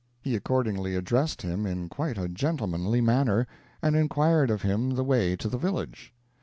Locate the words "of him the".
4.49-5.03